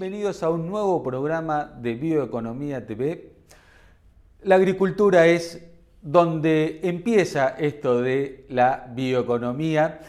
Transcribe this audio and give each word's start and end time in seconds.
bienvenidos 0.00 0.42
a 0.42 0.48
un 0.48 0.66
nuevo 0.66 1.02
programa 1.02 1.74
de 1.76 1.94
Bioeconomía 1.94 2.86
TV. 2.86 3.32
La 4.40 4.54
agricultura 4.54 5.26
es 5.26 5.62
donde 6.00 6.80
empieza 6.84 7.50
esto 7.50 8.00
de 8.00 8.46
la 8.48 8.86
bioeconomía 8.94 10.00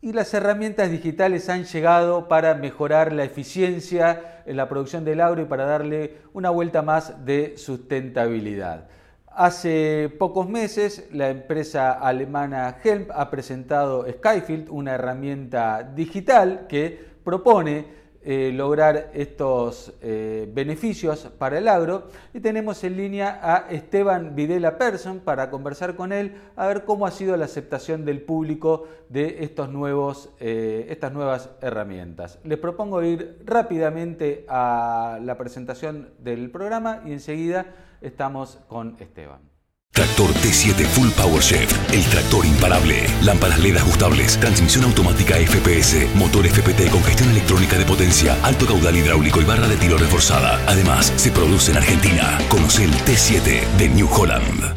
y 0.00 0.12
las 0.12 0.32
herramientas 0.34 0.92
digitales 0.92 1.48
han 1.48 1.64
llegado 1.64 2.28
para 2.28 2.54
mejorar 2.54 3.12
la 3.12 3.24
eficiencia 3.24 4.42
en 4.46 4.56
la 4.56 4.68
producción 4.68 5.04
del 5.04 5.20
agro 5.20 5.42
y 5.42 5.46
para 5.46 5.64
darle 5.64 6.18
una 6.32 6.50
vuelta 6.50 6.82
más 6.82 7.24
de 7.24 7.56
sustentabilidad. 7.56 8.86
Hace 9.26 10.14
pocos 10.16 10.48
meses 10.48 11.08
la 11.10 11.30
empresa 11.30 11.90
alemana 11.90 12.76
Helm 12.84 13.08
ha 13.12 13.28
presentado 13.30 14.06
Skyfield, 14.08 14.68
una 14.70 14.94
herramienta 14.94 15.82
digital 15.82 16.68
que 16.68 17.04
propone 17.24 17.97
eh, 18.24 18.50
lograr 18.52 19.10
estos 19.14 19.94
eh, 20.02 20.50
beneficios 20.52 21.30
para 21.38 21.58
el 21.58 21.68
agro. 21.68 22.08
Y 22.34 22.40
tenemos 22.40 22.82
en 22.84 22.96
línea 22.96 23.38
a 23.42 23.70
Esteban 23.70 24.34
Videla 24.34 24.76
Persson 24.76 25.20
para 25.20 25.50
conversar 25.50 25.94
con 25.94 26.12
él 26.12 26.36
a 26.56 26.66
ver 26.66 26.84
cómo 26.84 27.06
ha 27.06 27.10
sido 27.10 27.36
la 27.36 27.44
aceptación 27.44 28.04
del 28.04 28.20
público 28.20 28.88
de 29.08 29.44
estos 29.44 29.70
nuevos, 29.70 30.30
eh, 30.40 30.86
estas 30.90 31.12
nuevas 31.12 31.50
herramientas. 31.62 32.38
Les 32.44 32.58
propongo 32.58 33.02
ir 33.02 33.38
rápidamente 33.44 34.44
a 34.48 35.18
la 35.22 35.38
presentación 35.38 36.10
del 36.18 36.50
programa 36.50 37.02
y 37.04 37.12
enseguida 37.12 37.66
estamos 38.00 38.58
con 38.68 38.96
Esteban. 38.98 39.57
Tractor 39.98 40.30
T7 40.30 40.86
Full 40.86 41.10
Power 41.10 41.42
Chef, 41.42 41.68
el 41.92 42.04
tractor 42.04 42.46
imparable. 42.46 43.08
Lámparas 43.20 43.58
LED 43.58 43.78
ajustables, 43.78 44.38
transmisión 44.38 44.84
automática 44.84 45.34
FPS, 45.34 46.14
motor 46.14 46.46
FPT 46.46 46.88
con 46.92 47.02
gestión 47.02 47.30
electrónica 47.30 47.76
de 47.76 47.84
potencia, 47.84 48.36
alto 48.44 48.64
caudal 48.64 48.94
hidráulico 48.94 49.40
y 49.40 49.44
barra 49.44 49.66
de 49.66 49.76
tiro 49.76 49.98
reforzada. 49.98 50.60
Además, 50.68 51.12
se 51.16 51.32
produce 51.32 51.72
en 51.72 51.78
Argentina. 51.78 52.38
Conoce 52.48 52.84
el 52.84 52.92
T7 52.92 53.66
de 53.76 53.88
New 53.88 54.08
Holland. 54.08 54.72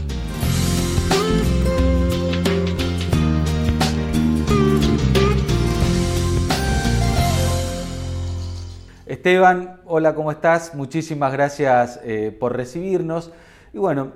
Esteban, 9.05 9.81
hola, 9.85 10.15
¿cómo 10.15 10.31
estás? 10.31 10.73
Muchísimas 10.73 11.31
gracias 11.31 11.99
eh, 12.03 12.35
por 12.39 12.57
recibirnos. 12.57 13.29
Y 13.71 13.77
bueno, 13.77 14.13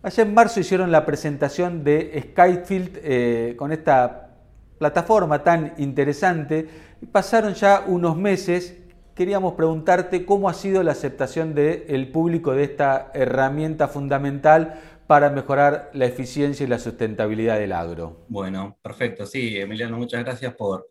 Allá 0.00 0.22
en 0.22 0.32
marzo 0.32 0.60
hicieron 0.60 0.92
la 0.92 1.04
presentación 1.04 1.82
de 1.82 2.30
Skyfield 2.30 3.00
eh, 3.02 3.54
con 3.58 3.72
esta 3.72 4.30
plataforma 4.78 5.42
tan 5.42 5.74
interesante 5.78 6.68
y 7.02 7.06
pasaron 7.06 7.54
ya 7.54 7.82
unos 7.84 8.16
meses. 8.16 8.78
Queríamos 9.16 9.54
preguntarte 9.54 10.24
cómo 10.24 10.48
ha 10.48 10.54
sido 10.54 10.84
la 10.84 10.92
aceptación 10.92 11.52
del 11.52 12.12
público 12.12 12.52
de 12.52 12.62
esta 12.62 13.10
herramienta 13.12 13.88
fundamental 13.88 14.80
para 15.08 15.30
mejorar 15.30 15.90
la 15.94 16.04
eficiencia 16.04 16.62
y 16.62 16.68
la 16.68 16.78
sustentabilidad 16.78 17.58
del 17.58 17.72
agro. 17.72 18.24
Bueno, 18.28 18.78
perfecto. 18.80 19.26
Sí, 19.26 19.58
Emiliano, 19.58 19.96
muchas 19.96 20.22
gracias 20.22 20.54
por, 20.54 20.86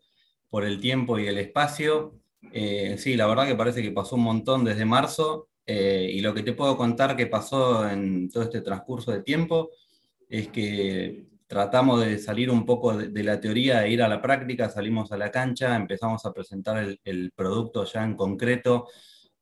por 0.50 0.64
el 0.64 0.78
tiempo 0.80 1.18
y 1.18 1.28
el 1.28 1.38
espacio. 1.38 2.12
Eh, 2.52 2.96
sí, 2.98 3.16
la 3.16 3.26
verdad 3.26 3.46
que 3.46 3.54
parece 3.54 3.80
que 3.80 3.90
pasó 3.90 4.16
un 4.16 4.24
montón 4.24 4.64
desde 4.64 4.84
marzo 4.84 5.48
eh, 5.70 6.10
y 6.14 6.20
lo 6.22 6.32
que 6.32 6.42
te 6.42 6.54
puedo 6.54 6.78
contar 6.78 7.14
que 7.14 7.26
pasó 7.26 7.86
en 7.86 8.30
todo 8.30 8.44
este 8.44 8.62
transcurso 8.62 9.12
de 9.12 9.22
tiempo 9.22 9.68
es 10.26 10.48
que 10.48 11.26
tratamos 11.46 12.00
de 12.00 12.16
salir 12.16 12.50
un 12.50 12.64
poco 12.64 12.96
de, 12.96 13.22
la 13.22 13.38
teoría 13.38 13.84
e 13.84 13.92
ir 13.92 14.02
a 14.02 14.08
la 14.08 14.22
práctica, 14.22 14.70
salimos 14.70 15.12
a 15.12 15.18
la 15.18 15.30
cancha, 15.30 15.76
empezamos 15.76 16.24
a 16.24 16.32
presentar 16.32 16.96
el, 17.04 17.32
producto 17.32 17.84
ya 17.84 18.02
en 18.02 18.16
concreto 18.16 18.86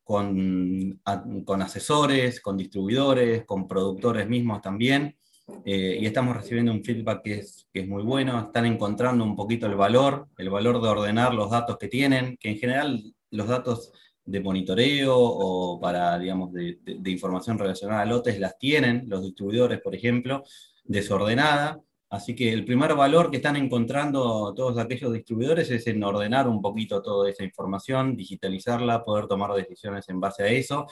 con, 0.03 1.01
con, 1.45 1.63
asesores, 1.63 2.41
con 2.41 2.57
distribuidores, 2.57 3.45
con 3.45 3.69
productores 3.69 4.29
mismos 4.29 4.61
también. 4.61 5.17
Eh, 5.65 5.99
y 6.01 6.07
estamos 6.07 6.37
recibiendo 6.37 6.73
un 6.73 6.83
feedback 6.83 7.23
que 7.23 7.35
es, 7.35 7.69
que 7.73 7.83
es 7.83 7.89
muy 7.89 8.03
bueno, 8.03 8.41
están 8.41 8.67
encontrando 8.67 9.23
un 9.23 9.37
poquito 9.37 9.67
el 9.67 9.77
valor, 9.77 10.27
el 10.39 10.51
valor 10.51 10.83
de 10.83 10.89
ordenar 10.89 11.35
los 11.35 11.53
datos 11.53 11.79
que 11.79 11.87
tienen, 11.87 12.37
que 12.37 12.51
en 12.51 12.59
general 12.59 13.15
los 13.31 13.47
datos 13.47 13.93
de 14.27 14.41
monitoreo 14.41 15.17
o 15.17 15.81
para, 15.81 16.19
digamos, 16.19 16.53
de, 16.53 16.79
información 17.07 17.59
relacionada 17.59 18.03
a 18.03 18.07
lotes 18.07 18.39
las 18.41 18.59
tienen 18.59 19.05
los 19.07 19.23
distribuidores, 19.23 19.81
por 19.81 19.95
ejemplo, 19.95 20.43
desordenada. 20.85 21.81
Así 22.11 22.35
que 22.35 22.53
el 22.53 22.65
primer 22.65 22.95
valor 22.95 23.31
que 23.31 23.39
están 23.39 23.57
encontrando 23.57 24.53
todos 24.55 24.79
aquellos 24.79 25.13
distribuidores 25.13 25.71
es 25.71 25.87
en 25.87 26.03
ordenar 26.05 26.49
un 26.49 26.61
poquito 26.61 27.03
toda 27.03 27.31
esa 27.31 27.45
información, 27.45 28.17
digitalizarla, 28.17 29.05
poder 29.05 29.27
tomar 29.27 29.53
decisiones 29.55 30.09
en 30.09 30.21
base 30.21 30.43
a 30.43 30.49
eso. 30.49 30.87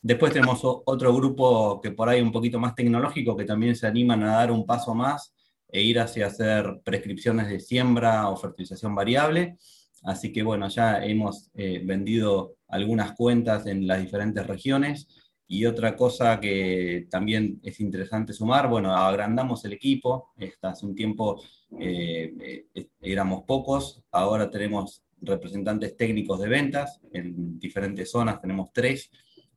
Después 0.00 0.32
tenemos 0.34 0.60
otro 0.62 1.14
grupo 1.14 1.80
que 1.80 1.90
por 1.90 2.08
ahí 2.08 2.20
un 2.20 2.32
poquito 2.32 2.58
más 2.58 2.74
tecnológico 2.74 3.36
que 3.36 3.44
también 3.44 3.74
se 3.74 3.86
animan 3.86 4.22
a 4.22 4.36
dar 4.36 4.52
un 4.52 4.66
paso 4.66 4.94
más 4.94 5.34
e 5.68 5.82
ir 5.82 5.98
hacia 5.98 6.26
hacer 6.26 6.80
prescripciones 6.84 7.48
de 7.48 7.60
siembra 7.60 8.28
o 8.28 8.36
fertilización 8.36 8.94
variable. 8.94 9.56
Así 10.04 10.30
que 10.32 10.42
bueno, 10.42 10.68
ya 10.68 11.02
hemos 11.04 11.50
eh, 11.54 11.80
vendido 11.82 12.56
algunas 12.74 13.12
cuentas 13.12 13.66
en 13.66 13.86
las 13.86 14.00
diferentes 14.00 14.44
regiones. 14.46 15.06
Y 15.46 15.66
otra 15.66 15.94
cosa 15.94 16.40
que 16.40 17.06
también 17.08 17.60
es 17.62 17.78
interesante 17.78 18.32
sumar, 18.32 18.68
bueno, 18.68 18.92
agrandamos 18.92 19.64
el 19.64 19.74
equipo. 19.74 20.32
hace 20.62 20.86
un 20.86 20.94
tiempo 20.94 21.40
eh, 21.78 22.66
eh, 22.74 22.88
éramos 23.00 23.44
pocos, 23.44 24.02
ahora 24.10 24.50
tenemos 24.50 25.04
representantes 25.20 25.96
técnicos 25.96 26.40
de 26.40 26.48
ventas 26.48 27.00
en 27.12 27.58
diferentes 27.58 28.10
zonas, 28.10 28.40
tenemos 28.40 28.72
tres, 28.72 29.10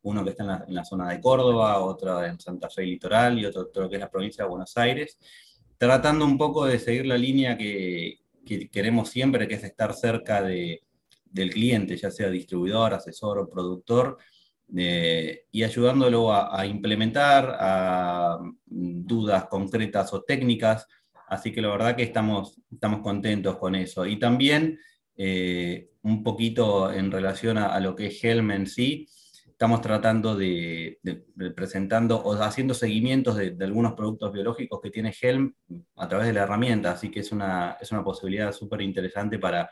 uno 0.04 0.24
que 0.24 0.32
está 0.32 0.66
en 0.68 0.76
la, 0.76 0.86
zona 0.86 1.10
de 1.10 1.20
Córdoba, 1.20 1.80
otro 1.80 2.24
en 2.24 2.40
Santa 2.40 2.70
Fe 2.70 2.84
Litoral 2.84 3.40
y 3.40 3.46
otro, 3.46 3.64
otro, 3.64 3.90
que 3.90 3.96
es 3.96 4.02
la 4.02 4.12
provincia 4.12 4.44
de 4.44 4.50
Buenos 4.50 4.78
Aires, 4.78 5.18
tratando 5.78 6.26
un 6.26 6.38
poco 6.38 6.66
de 6.66 6.80
seguir 6.80 7.08
la 7.08 7.18
línea 7.18 7.58
que, 7.58 8.20
que 8.46 8.70
queremos 8.70 9.10
siempre, 9.10 9.48
que 9.48 9.56
es 9.56 9.64
estar 9.64 9.94
cerca 9.94 10.42
de, 10.42 10.82
del 11.32 11.52
cliente, 11.52 11.98
ya 11.98 12.12
sea 12.12 12.30
distribuidor, 12.30 12.94
asesor 12.94 13.40
o 13.40 13.50
productor, 13.50 14.18
eh, 14.76 15.46
y 15.52 15.64
ayudándolo 15.64 16.34
a, 16.34 16.66
implementar 16.66 18.38
mm, 18.66 19.06
dudas 19.06 19.46
concretas 19.46 20.14
o 20.14 20.24
técnicas. 20.24 20.88
Así 21.30 21.52
que 21.52 21.62
la 21.62 21.70
verdad 21.70 21.96
que 21.96 22.04
estamos, 22.04 22.60
estamos 22.72 23.02
contentos 23.02 23.58
con 23.58 23.76
eso. 23.76 24.06
Y 24.06 24.18
también 24.20 24.80
eh, 25.16 25.90
un 26.04 26.24
poquito 26.24 26.92
en 26.92 27.12
relación 27.12 27.58
a, 27.58 27.80
lo 27.80 27.96
que 27.96 28.08
es 28.08 28.24
Helm 28.24 28.52
en 28.52 28.68
sí, 28.68 29.08
estamos 29.48 29.82
tratando 29.82 30.36
de, 30.36 31.00
presentando 31.56 32.22
o 32.22 32.34
haciendo 32.36 32.74
seguimientos 32.74 33.36
de, 33.36 33.56
algunos 33.62 33.94
productos 33.94 34.32
biológicos 34.32 34.80
que 34.82 34.92
tiene 34.92 35.14
Helm 35.20 35.54
a 35.96 36.08
través 36.08 36.28
de 36.28 36.34
la 36.34 36.44
herramienta, 36.44 36.92
así 36.92 37.10
que 37.10 37.22
es 37.22 37.32
una, 37.32 37.78
es 37.82 37.92
una 37.92 38.04
posibilidad 38.04 38.52
súper 38.54 38.82
interesante 38.82 39.40
para, 39.40 39.70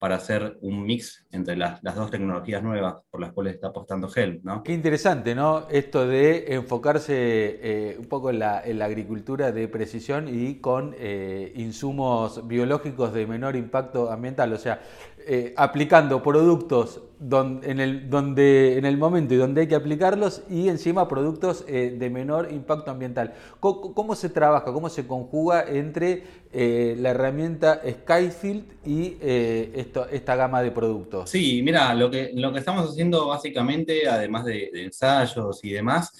para 0.00 0.16
hacer 0.16 0.56
un 0.62 0.82
mix 0.82 1.26
entre 1.30 1.56
las, 1.56 1.82
dos 1.82 2.10
tecnologías 2.10 2.62
nuevas 2.62 2.94
por 3.10 3.20
las 3.20 3.32
cuales 3.32 3.54
está 3.54 3.66
apostando 3.66 4.08
Helm. 4.12 4.40
¿no? 4.42 4.62
Qué 4.62 4.72
interesante, 4.72 5.34
¿no? 5.34 5.68
Esto 5.68 6.06
de 6.06 6.54
enfocarse 6.54 7.12
eh, 7.14 7.96
un 7.98 8.06
poco 8.06 8.30
en 8.30 8.38
la, 8.38 8.62
en 8.64 8.78
la, 8.78 8.86
agricultura 8.86 9.52
de 9.52 9.68
precisión 9.68 10.26
y 10.26 10.58
con 10.58 10.94
eh, 10.98 11.52
insumos 11.54 12.48
biológicos 12.48 13.12
de 13.12 13.26
menor 13.26 13.56
impacto 13.56 14.10
ambiental, 14.10 14.54
o 14.54 14.58
sea, 14.58 14.80
eh, 15.26 15.54
aplicando 15.56 16.22
productos 16.22 17.00
en, 17.20 17.80
el, 17.80 18.08
donde, 18.08 18.78
en 18.78 18.84
el 18.84 18.96
momento 18.96 19.34
y 19.34 19.36
donde 19.36 19.62
hay 19.62 19.68
que 19.68 19.74
aplicarlos 19.74 20.42
y 20.48 20.68
encima 20.68 21.06
productos 21.08 21.64
eh, 21.68 21.94
de 21.98 22.10
menor 22.10 22.50
impacto 22.50 22.90
ambiental. 22.90 23.34
¿Cómo, 23.60 24.14
se 24.14 24.28
trabaja, 24.28 24.72
cómo 24.72 24.88
se 24.88 25.06
conjuga 25.06 25.64
entre 25.68 26.24
eh, 26.52 26.96
la 26.98 27.10
herramienta 27.10 27.80
Skyfield 27.88 28.64
y 28.86 29.16
esta 29.20 30.36
gama 30.36 30.62
de 30.62 30.70
productos? 30.70 31.30
Sí, 31.30 31.60
mira, 31.62 31.94
lo 31.94 32.10
que, 32.10 32.30
lo 32.34 32.52
que 32.52 32.58
estamos 32.58 32.90
haciendo 32.90 33.28
básicamente, 33.28 34.08
además 34.08 34.44
de, 34.44 34.70
ensayos 34.74 35.64
y 35.64 35.70
demás, 35.70 36.12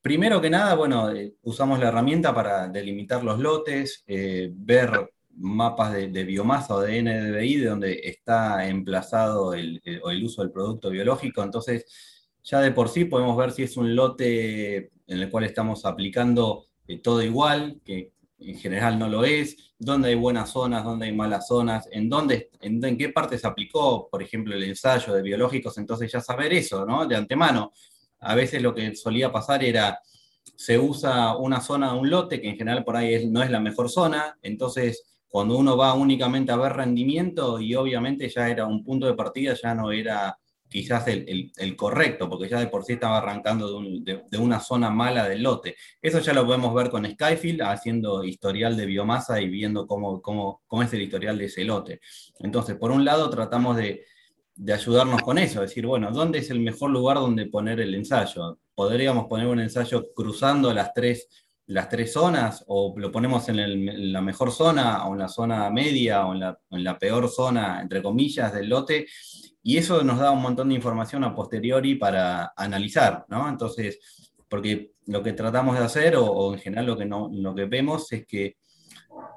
Primero 0.00 0.40
que 0.40 0.48
nada, 0.48 0.76
bueno, 0.76 1.10
usamos 1.42 1.80
la 1.80 1.88
herramienta 1.88 2.32
para 2.32 2.68
delimitar 2.68 3.24
los 3.24 3.40
lotes, 3.40 4.04
ver 4.06 5.10
mapas 5.36 5.92
de, 5.92 6.24
biomasa 6.24 6.74
o 6.74 6.80
de 6.80 7.02
NDVI 7.02 7.56
de 7.56 7.66
donde 7.66 8.00
está 8.04 8.66
emplazado 8.66 9.54
el, 9.54 9.80
uso 10.22 10.42
del 10.42 10.50
producto 10.50 10.90
biológico. 10.90 11.42
Entonces, 11.42 11.84
ya 12.42 12.60
de 12.60 12.72
por 12.72 12.88
sí 12.88 13.04
podemos 13.04 13.36
ver 13.36 13.52
si 13.52 13.62
es 13.62 13.76
un 13.76 13.94
lote 13.94 14.76
en 15.06 15.20
el 15.20 15.30
cual 15.30 15.44
estamos 15.44 15.84
aplicando 15.84 16.66
eh, 16.86 16.98
todo 16.98 17.22
igual, 17.22 17.80
que 17.84 18.12
en 18.38 18.58
general 18.58 18.98
no 18.98 19.08
lo 19.08 19.24
es, 19.24 19.74
dónde 19.78 20.08
hay 20.08 20.14
buenas 20.14 20.50
zonas, 20.50 20.84
dónde 20.84 21.06
hay 21.06 21.12
malas 21.12 21.46
zonas, 21.46 21.88
en, 21.90 22.10
en, 22.60 22.98
qué 22.98 23.08
parte 23.08 23.38
se 23.38 23.46
aplicó, 23.46 24.08
por 24.10 24.22
ejemplo, 24.22 24.54
el 24.54 24.64
ensayo 24.64 25.14
de 25.14 25.22
biológicos, 25.22 25.78
entonces 25.78 26.12
ya 26.12 26.20
saber 26.20 26.52
eso, 26.52 26.84
¿no? 26.84 27.06
De 27.06 27.16
antemano. 27.16 27.72
A 28.20 28.34
veces 28.34 28.62
lo 28.62 28.74
que 28.74 28.94
solía 28.94 29.32
pasar 29.32 29.64
era, 29.64 30.00
se 30.54 30.78
usa 30.78 31.36
una 31.36 31.60
zona 31.60 31.94
un 31.94 32.10
lote, 32.10 32.40
que 32.40 32.48
en 32.48 32.56
general 32.56 32.84
por 32.84 32.96
ahí 32.96 33.26
no 33.26 33.42
es 33.42 33.50
la 33.50 33.60
mejor 33.60 33.90
zona, 33.90 34.38
entonces 34.42 35.15
cuando 35.28 35.56
uno 35.56 35.76
va 35.76 35.94
únicamente 35.94 36.52
a 36.52 36.56
ver 36.56 36.72
rendimiento 36.72 37.60
y 37.60 37.74
obviamente 37.74 38.28
ya 38.28 38.48
era 38.48 38.66
un 38.66 38.82
punto 38.82 39.06
de 39.06 39.14
partida, 39.14 39.54
ya 39.54 39.74
no 39.74 39.92
era 39.92 40.38
quizás 40.68 41.06
el, 41.08 41.76
correcto, 41.76 42.28
porque 42.28 42.48
ya 42.48 42.58
de 42.58 42.66
por 42.66 42.84
sí 42.84 42.94
estaba 42.94 43.18
arrancando 43.18 43.80
de, 43.80 44.38
una 44.38 44.60
zona 44.60 44.90
mala 44.90 45.28
del 45.28 45.42
lote. 45.42 45.76
Eso 46.00 46.20
ya 46.20 46.32
lo 46.32 46.44
podemos 46.44 46.74
ver 46.74 46.90
con 46.90 47.06
Skyfield 47.06 47.62
haciendo 47.62 48.24
historial 48.24 48.76
de 48.76 48.86
biomasa 48.86 49.40
y 49.40 49.48
viendo 49.48 49.86
cómo, 49.86 50.62
es 50.82 50.92
el 50.92 51.02
historial 51.02 51.38
de 51.38 51.46
ese 51.46 51.64
lote. 51.64 52.00
Entonces, 52.40 52.76
por 52.76 52.90
un 52.90 53.04
lado, 53.04 53.30
tratamos 53.30 53.76
de, 53.76 54.04
de 54.54 54.72
ayudarnos 54.72 55.22
con 55.22 55.38
eso, 55.38 55.60
decir, 55.60 55.86
bueno, 55.86 56.10
¿dónde 56.10 56.38
es 56.38 56.50
el 56.50 56.60
mejor 56.60 56.90
lugar 56.90 57.16
donde 57.18 57.46
poner 57.46 57.80
el 57.80 57.94
ensayo? 57.94 58.58
¿Podríamos 58.74 59.26
poner 59.26 59.46
un 59.46 59.60
ensayo 59.60 60.12
cruzando 60.14 60.72
las 60.72 60.92
tres 60.92 61.28
las 61.66 61.88
tres 61.88 62.12
zonas 62.12 62.64
o 62.68 62.94
lo 62.96 63.10
ponemos 63.10 63.48
en, 63.48 64.12
la 64.12 64.20
mejor 64.20 64.52
zona 64.52 65.06
o 65.06 65.12
en 65.14 65.18
la 65.18 65.28
zona 65.28 65.68
media 65.70 66.26
o 66.26 66.32
en 66.32 66.84
la, 66.84 66.98
peor 66.98 67.28
zona, 67.28 67.80
entre 67.82 68.02
comillas, 68.02 68.52
del 68.52 68.68
lote. 68.68 69.06
Y 69.62 69.76
eso 69.76 70.04
nos 70.04 70.18
da 70.18 70.30
un 70.30 70.42
montón 70.42 70.68
de 70.68 70.76
información 70.76 71.24
a 71.24 71.34
posteriori 71.34 71.96
para 71.96 72.52
analizar, 72.56 73.24
¿no? 73.28 73.48
Entonces, 73.48 73.98
porque 74.48 74.92
lo 75.06 75.22
que 75.22 75.32
tratamos 75.32 75.76
de 75.76 75.84
hacer, 75.84 76.16
o, 76.16 76.54
en 76.54 76.60
general 76.60 76.86
lo 76.86 76.96
que, 76.96 77.04
no, 77.04 77.28
lo 77.32 77.52
que 77.52 77.64
vemos, 77.64 78.12
es 78.12 78.24
que 78.26 78.56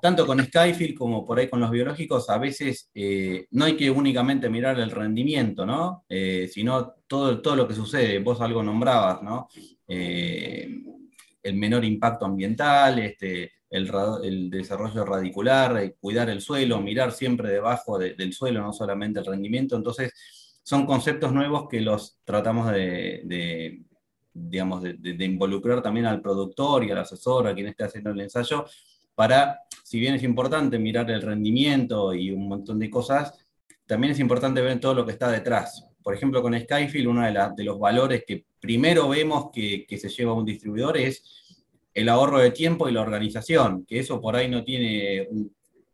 tanto 0.02 0.28
con 0.28 0.44
Skyfield 0.44 0.96
como 0.96 1.26
por 1.26 1.40
ahí 1.40 1.50
con 1.50 1.60
los 1.60 1.72
biológicos, 1.72 2.30
a 2.30 2.38
veces 2.38 2.92
eh, 2.94 3.48
no 3.52 3.66
hay 3.66 3.76
que 3.76 3.90
únicamente 3.90 4.50
mirar 4.50 4.80
el 4.80 4.92
rendimiento, 4.92 5.66
¿no? 5.66 6.06
Eh, 6.08 6.48
sino 6.52 6.94
todo, 7.08 7.42
todo 7.42 7.56
lo 7.56 7.68
que 7.68 7.74
sucede. 7.74 8.20
Vos 8.20 8.40
algo 8.40 8.62
nombrabas, 8.62 9.24
¿no? 9.24 9.48
Eh, 9.88 10.84
el 11.42 11.56
menor 11.56 11.86
impacto 11.86 12.26
ambiental, 12.26 13.00
este, 13.00 13.52
el, 13.70 14.50
desarrollo 14.50 15.06
radicular, 15.06 15.78
eh, 15.78 15.96
cuidar 16.00 16.30
el 16.30 16.42
suelo, 16.42 16.82
mirar 16.82 17.12
siempre 17.12 17.50
debajo 17.50 18.00
del 18.00 18.34
suelo, 18.34 18.62
no 18.62 18.74
solamente 18.74 19.20
el 19.20 19.26
rendimiento. 19.26 19.76
Entonces, 19.76 20.14
son 20.64 20.86
conceptos 20.86 21.32
nuevos 21.32 21.68
que 21.70 21.82
los 21.82 22.20
tratamos 22.24 22.72
de, 22.72 23.84
digamos, 24.34 24.84
de, 24.84 25.26
involucrar 25.26 25.82
también 25.82 26.06
al 26.06 26.22
productor 26.22 26.84
y 26.84 26.92
al 26.92 27.00
asesor, 27.00 27.48
a 27.48 27.56
quien 27.56 27.68
esté 27.68 27.84
haciendo 27.84 28.12
el 28.12 28.22
ensayo, 28.22 28.66
para, 29.16 29.62
si 29.84 30.00
bien 30.00 30.16
es 30.16 30.24
importante 30.24 30.80
mirar 30.80 31.10
el 31.12 31.22
rendimiento 31.22 32.14
y 32.14 32.32
un 32.32 32.48
montón 32.48 32.80
de 32.80 32.90
cosas, 32.90 33.46
también 33.86 34.12
es 34.12 34.20
importante 34.20 34.62
ver 34.62 34.80
todo 34.80 34.94
lo 34.94 35.06
que 35.06 35.12
está 35.12 35.30
detrás. 35.32 35.89
Por 36.04 36.14
ejemplo, 36.14 36.42
con 36.42 36.60
Skyfield, 36.60 37.08
uno 37.08 37.24
de, 37.56 37.64
los 37.64 37.80
valores 37.80 38.24
que 38.26 38.46
primero 38.60 39.10
vemos 39.10 39.50
que, 39.54 39.86
se 39.98 40.10
lleva 40.10 40.34
un 40.34 40.46
distribuidor 40.46 40.98
es 40.98 41.24
el 41.94 42.10
ahorro 42.10 42.40
de 42.40 42.52
tiempo 42.52 42.88
y 42.88 42.94
la 42.94 43.02
organización, 43.02 43.86
que 43.86 44.00
eso 44.00 44.22
por 44.22 44.36
ahí 44.36 44.48
no 44.48 44.64
tiene, 44.64 45.28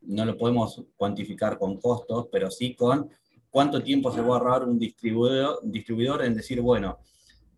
no 0.01 0.25
lo 0.25 0.37
podemos 0.37 0.83
cuantificar 0.95 1.57
con 1.57 1.79
costos, 1.79 2.27
pero 2.31 2.51
sí 2.51 2.75
con 2.75 3.09
cuánto 3.49 3.81
tiempo 3.81 4.11
se 4.11 4.21
va 4.21 4.35
a 4.35 4.39
ahorrar 4.39 4.67
un 4.67 4.77
distribuidor, 4.77 6.25
en 6.25 6.35
decir, 6.35 6.61
bueno, 6.61 6.99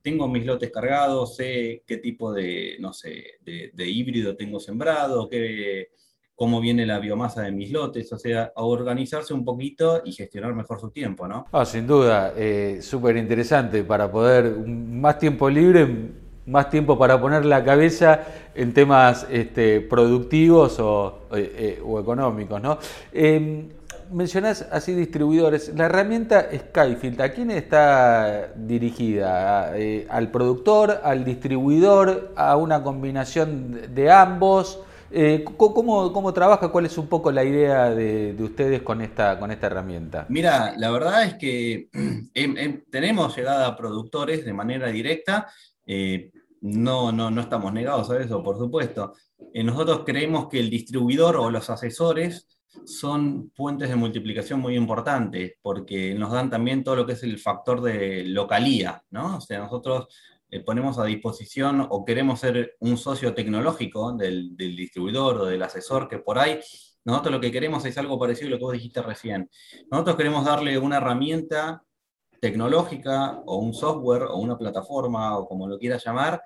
tengo 0.01 0.27
mis 0.27 0.45
lotes 0.45 0.71
cargados, 0.71 1.35
sé 1.35 1.83
qué 1.85 1.97
tipo 1.97 2.31
de, 2.31 2.77
no 2.79 2.93
sé, 2.93 3.39
de, 3.41 3.89
híbrido 3.89 4.37
tengo 4.37 4.59
sembrado, 4.59 5.27
qué, 5.27 5.89
cómo 6.37 6.61
viene 6.61 6.85
la 6.85 6.99
biomasa 6.99 7.41
de 7.41 7.51
mis 7.51 7.71
lotes, 7.71 8.13
o 8.13 8.17
sea, 8.19 8.53
a 8.55 8.61
organizarse 8.61 9.33
un 9.33 9.43
poquito 9.43 10.03
y 10.05 10.13
gestionar 10.13 10.53
mejor 10.53 10.79
su 10.79 10.91
tiempo, 10.91 11.27
¿no? 11.27 11.47
Ah, 11.51 11.65
sin 11.65 11.87
duda, 11.87 12.33
eh, 12.37 12.77
súper 12.81 13.17
interesante 13.17 13.83
para 13.83 14.09
poder 14.09 14.55
más 14.55 15.17
tiempo 15.17 15.49
libre 15.49 15.87
más 16.45 16.69
tiempo 16.69 16.97
para 16.97 17.19
poner 17.19 17.43
la 17.43 17.63
cabeza 17.63 18.21
en 18.55 18.73
temas 18.73 19.27
este, 19.29 19.81
productivos 19.81 20.79
o, 20.79 21.27
eh, 21.35 21.81
eh, 21.83 21.99
económicos. 21.99 22.61
¿no? 22.61 22.79
Em, 23.11 23.67
mencionás 24.11 24.65
así 24.71 24.93
distribuidores. 24.93 25.73
La 25.75 25.85
herramienta 25.85 26.47
Skyfield, 26.53 27.21
¿a 27.21 27.33
quién 27.33 27.51
está 27.51 28.53
dirigida? 28.55 29.77
Eh, 29.77 30.07
¿Al 30.09 30.31
productor, 30.31 31.01
al 31.03 31.25
distribuidor, 31.25 32.31
a 32.37 32.55
una 32.55 32.81
combinación 32.81 33.93
de 33.93 34.09
ambos? 34.09 34.79
¿Cómo, 35.57 36.33
trabaja? 36.33 36.69
¿Cuál 36.69 36.85
es 36.85 36.97
un 36.97 37.07
poco 37.07 37.31
la 37.31 37.43
idea 37.43 37.89
de, 37.89 38.35
ustedes 38.39 38.81
con 38.81 39.01
esta, 39.01 39.39
con 39.39 39.51
esta 39.51 39.67
herramienta? 39.67 40.25
Mira, 40.29 40.73
la 40.77 40.91
verdad 40.91 41.23
es 41.23 41.33
que 41.35 41.89
em, 42.33 42.57
em, 42.57 42.83
tenemos 42.89 43.35
llegada 43.35 43.67
a 43.67 43.75
productores 43.75 44.45
de 44.45 44.53
manera 44.53 44.87
directa 44.87 45.47
eh, 45.85 46.31
no, 46.61 47.11
no, 47.11 47.31
no 47.31 47.41
estamos 47.41 47.71
negados 47.73 48.09
a 48.09 48.19
eso, 48.19 48.43
por 48.43 48.57
supuesto. 48.57 49.13
Eh, 49.53 49.63
nosotros 49.63 50.01
creemos 50.05 50.47
que 50.49 50.59
el 50.59 50.69
distribuidor 50.69 51.37
o 51.37 51.49
los 51.49 51.69
asesores 51.69 52.47
son 52.85 53.49
puentes 53.51 53.89
de 53.89 53.95
multiplicación 53.95 54.59
muy 54.59 54.75
importantes, 54.75 55.53
porque 55.61 56.13
nos 56.13 56.31
dan 56.31 56.49
también 56.49 56.83
todo 56.83 56.97
lo 56.97 57.05
que 57.05 57.13
es 57.13 57.23
el 57.23 57.39
factor 57.39 57.81
de 57.81 58.23
localía, 58.25 59.01
¿no? 59.11 59.37
O 59.37 59.41
sea, 59.41 59.59
nosotros 59.59 60.07
eh, 60.49 60.61
ponemos 60.61 60.97
a 60.97 61.05
disposición 61.05 61.85
o 61.89 62.05
queremos 62.05 62.39
ser 62.39 62.75
un 62.79 62.97
socio 62.97 63.33
tecnológico 63.33 64.13
del, 64.13 64.55
del, 64.55 64.75
distribuidor 64.75 65.41
o 65.41 65.45
del 65.45 65.61
asesor, 65.61 66.07
que 66.07 66.19
por 66.19 66.39
ahí 66.39 66.59
nosotros 67.03 67.33
lo 67.33 67.41
que 67.41 67.51
queremos 67.51 67.85
es 67.85 67.97
algo 67.97 68.19
parecido 68.19 68.47
a 68.47 68.51
lo 68.51 68.57
que 68.57 68.63
vos 68.63 68.73
dijiste 68.73 69.01
recién. 69.01 69.49
Nosotros 69.91 70.15
queremos 70.15 70.45
darle 70.45 70.77
una 70.77 70.97
herramienta 70.97 71.83
tecnológica 72.39 73.41
o 73.45 73.57
un 73.57 73.73
software 73.73 74.23
o 74.23 74.37
una 74.37 74.57
plataforma 74.57 75.37
o 75.37 75.47
como 75.47 75.67
lo 75.67 75.77
quieras 75.79 76.03
llamar, 76.05 76.41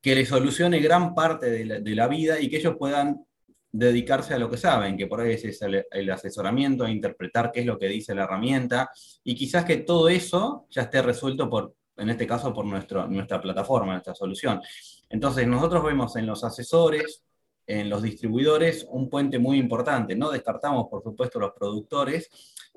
que 0.00 0.14
le 0.14 0.24
solucione 0.24 0.80
gran 0.80 1.14
parte 1.14 1.50
de 1.50 1.94
la, 1.94 2.08
vida 2.08 2.40
y 2.40 2.48
que 2.48 2.56
ellos 2.56 2.76
puedan 2.78 3.24
dedicarse 3.70 4.34
a 4.34 4.38
lo 4.38 4.50
que 4.50 4.56
saben, 4.56 4.96
que 4.96 5.06
por 5.06 5.20
ahí 5.20 5.34
es 5.34 5.62
el, 5.62 6.10
asesoramiento, 6.10 6.84
a 6.84 6.90
interpretar 6.90 7.52
qué 7.52 7.60
es 7.60 7.66
lo 7.66 7.78
que 7.78 7.88
dice 7.88 8.14
la 8.14 8.24
herramienta, 8.24 8.90
y 9.22 9.34
quizás 9.34 9.64
que 9.64 9.76
todo 9.76 10.08
eso 10.08 10.66
ya 10.70 10.82
esté 10.82 11.02
resuelto 11.02 11.48
por, 11.48 11.74
en 12.00 12.10
este 12.10 12.26
caso, 12.26 12.52
por 12.52 12.64
nuestro, 12.64 13.06
nuestra 13.06 13.40
plataforma, 13.40 13.92
nuestra 13.92 14.14
solución. 14.14 14.60
Entonces, 15.08 15.46
nosotros 15.46 15.84
vemos 15.84 16.16
en 16.16 16.26
los 16.26 16.42
asesores, 16.44 17.24
en 17.66 17.88
los 17.88 18.02
distribuidores, 18.02 18.86
un 18.90 19.08
puente 19.08 19.38
muy 19.38 19.58
importante. 19.58 20.16
No 20.16 20.30
descartamos, 20.30 20.88
por 20.88 21.02
supuesto, 21.02 21.38
los 21.38 21.52
productores, 21.52 22.30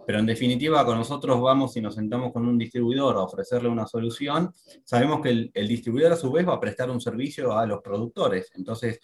pero 0.06 0.20
en 0.20 0.26
definitiva, 0.26 0.86
con 0.86 0.98
nosotros 0.98 1.42
vamos 1.42 1.76
y 1.78 1.82
nos 1.82 1.96
sentamos 1.96 2.32
con 2.32 2.48
un 2.48 2.58
distribuidor 2.58 3.16
a 3.16 3.22
ofrecerle 3.22 3.70
una 3.70 3.88
solución, 3.88 4.54
sabemos 4.84 5.22
que 5.22 5.52
el, 5.54 5.68
distribuidor 5.68 6.14
a 6.14 6.18
su 6.18 6.32
vez 6.32 6.48
va 6.48 6.56
a 6.56 6.60
prestar 6.60 6.90
un 6.92 7.02
servicio 7.02 7.58
a 7.58 7.66
los 7.66 7.82
productores. 7.82 8.52
Entonces, 8.56 9.00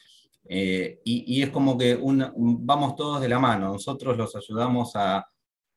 eh, 0.45 0.99
y, 1.03 1.41
es 1.41 1.49
como 1.49 1.77
que 1.77 1.99
vamos 2.01 2.95
todos 2.95 3.21
de 3.21 3.29
la 3.29 3.39
mano. 3.39 3.73
Nosotros 3.73 4.17
los 4.17 4.35
ayudamos 4.35 4.95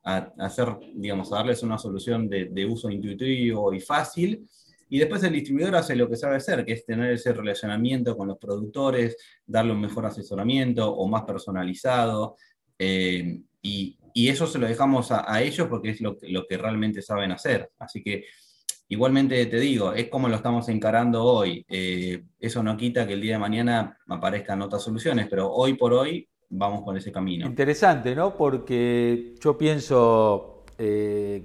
a, 0.05 0.33
hacer, 0.39 0.69
digamos, 0.95 1.33
a 1.33 1.37
darles 1.37 1.63
una 1.63 1.79
solución 1.79 2.29
de, 2.29 2.47
de 2.47 2.67
uso 2.67 2.91
intuitivo 2.91 3.73
y 3.73 3.81
fácil 3.81 4.47
y 4.93 4.99
después 4.99 5.23
el 5.23 5.33
distribuidor 5.33 5.75
hace 5.77 5.97
lo 5.97 6.07
que 6.07 6.17
sabe 6.17 6.37
hacer, 6.37 6.67
que 6.67 6.75
es 6.75 6.85
tener 6.85 7.13
ese 7.13 7.33
relacionamiento 7.33 8.15
con 8.15 8.29
los 8.29 8.37
productores, 8.37 9.17
darle 9.47 9.73
un 9.73 9.81
mejor 9.81 10.05
asesoramiento 10.05 10.87
o 10.95 11.09
más 11.09 11.23
personalizado. 11.23 12.37
Eh, 12.79 13.41
y, 13.63 13.99
eso 14.15 14.47
se 14.47 14.59
lo 14.59 14.67
dejamos 14.67 15.11
a, 15.11 15.41
ellos 15.41 15.67
porque 15.69 15.89
es 15.89 16.03
lo, 16.03 16.19
lo, 16.29 16.47
que 16.47 16.59
realmente 16.59 17.01
saben 17.01 17.33
hacer. 17.33 17.71
Así 17.79 18.03
que 18.03 18.27
igualmente 18.89 19.47
te 19.47 19.59
digo, 19.59 19.95
es 19.95 20.11
como 20.11 20.29
lo 20.29 20.37
estamos 20.37 20.69
encarando 20.69 21.25
hoy. 21.25 21.65
Eh, 21.71 22.25
eso 22.39 22.63
no 22.63 22.77
quita 22.77 23.07
que 23.07 23.15
el 23.15 23.23
día 23.23 23.33
de 23.33 23.39
mañana 23.39 23.99
aparezcan 24.09 24.61
otras 24.61 24.83
soluciones, 24.83 25.27
pero 25.31 25.51
hoy 25.51 25.73
por 25.73 25.95
hoy 25.95 26.29
vamos 26.53 26.83
por 26.83 26.97
ese 26.97 27.11
camino. 27.11 27.47
Interesante, 27.47 28.15
¿no? 28.15 28.37
Porque 28.37 29.35
yo 29.41 29.57
pienso, 29.59 30.65
eh, 30.79 31.43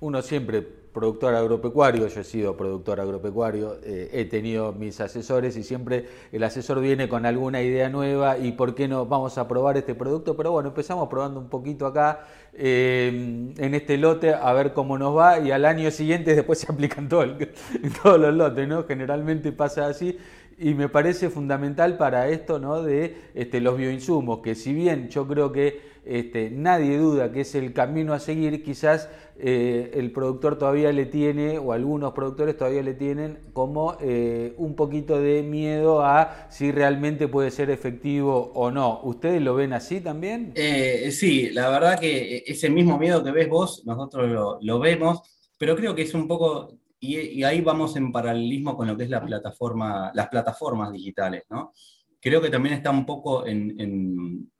uno 0.00 0.22
siempre 0.22 0.62
productor 0.94 1.34
agropecuario, 1.34 2.06
yo 2.06 2.20
he 2.20 2.24
sido 2.24 2.56
productor 2.56 3.00
agropecuario, 3.00 3.78
eh, 3.82 4.10
he 4.12 4.26
tenido 4.26 4.72
mis 4.72 5.00
asesores 5.00 5.56
y 5.56 5.64
siempre 5.64 6.06
el 6.30 6.44
asesor 6.44 6.80
viene 6.80 7.08
con 7.08 7.26
alguna 7.26 7.60
idea 7.62 7.88
nueva 7.88 8.38
y 8.38 8.52
por 8.52 8.76
qué 8.76 8.86
no 8.86 9.04
vamos 9.04 9.36
a 9.36 9.48
probar 9.48 9.76
este 9.76 9.96
producto, 9.96 10.36
pero 10.36 10.52
bueno, 10.52 10.68
empezamos 10.68 11.08
probando 11.08 11.40
un 11.40 11.48
poquito 11.48 11.86
acá 11.86 12.28
eh, 12.52 13.52
en 13.56 13.74
este 13.74 13.98
lote 13.98 14.34
a 14.34 14.52
ver 14.52 14.72
cómo 14.72 14.96
nos 14.96 15.16
va 15.16 15.40
y 15.40 15.50
al 15.50 15.64
año 15.64 15.90
siguiente 15.90 16.32
después 16.36 16.60
se 16.60 16.70
aplican 16.70 17.08
todo 17.08 17.24
todos 18.02 18.20
los 18.20 18.32
lotes, 18.32 18.68
¿no? 18.68 18.84
Generalmente 18.84 19.50
pasa 19.50 19.88
así 19.88 20.16
y 20.58 20.74
me 20.74 20.88
parece 20.88 21.30
fundamental 21.30 21.96
para 21.96 22.28
esto 22.28 22.58
¿no? 22.58 22.82
de 22.82 23.16
este, 23.34 23.60
los 23.60 23.76
bioinsumos, 23.76 24.40
que 24.40 24.54
si 24.54 24.72
bien 24.72 25.08
yo 25.08 25.26
creo 25.26 25.52
que 25.52 25.94
este, 26.04 26.50
nadie 26.50 26.98
duda 26.98 27.32
que 27.32 27.40
es 27.40 27.54
el 27.54 27.72
camino 27.72 28.12
a 28.12 28.18
seguir, 28.18 28.62
quizás 28.62 29.08
eh, 29.38 29.90
el 29.94 30.12
productor 30.12 30.58
todavía 30.58 30.92
le 30.92 31.06
tiene, 31.06 31.58
o 31.58 31.72
algunos 31.72 32.12
productores 32.12 32.56
todavía 32.56 32.82
le 32.82 32.94
tienen 32.94 33.38
como 33.52 33.96
eh, 34.00 34.54
un 34.58 34.76
poquito 34.76 35.18
de 35.18 35.42
miedo 35.42 36.04
a 36.04 36.46
si 36.50 36.70
realmente 36.70 37.26
puede 37.26 37.50
ser 37.50 37.70
efectivo 37.70 38.52
o 38.54 38.70
no. 38.70 39.00
¿Ustedes 39.02 39.42
lo 39.42 39.54
ven 39.54 39.72
así 39.72 40.00
también? 40.00 40.52
Eh, 40.54 41.10
sí, 41.10 41.50
la 41.50 41.70
verdad 41.70 41.98
que 41.98 42.44
ese 42.46 42.70
mismo 42.70 42.98
miedo 42.98 43.24
que 43.24 43.32
ves 43.32 43.48
vos, 43.48 43.82
nosotros 43.86 44.60
lo, 44.60 44.78
vemos, 44.78 45.22
pero 45.56 45.74
creo 45.74 45.94
que 45.94 46.02
es 46.02 46.14
un 46.14 46.28
poco 46.28 46.74
y, 47.06 47.44
ahí 47.44 47.60
vamos 47.60 47.96
en 47.96 48.12
paralelismo 48.12 48.76
con 48.76 48.86
lo 48.86 48.96
que 48.96 49.04
es 49.04 49.10
la 49.10 49.24
plataforma, 49.24 50.10
las 50.14 50.28
plataformas 50.28 50.92
digitales, 50.92 51.44
¿no? 51.50 51.72
Creo 52.20 52.40
que 52.40 52.50
también 52.50 52.74
está 52.74 52.90
un 52.90 53.04
poco 53.04 53.46
en, 53.46 54.50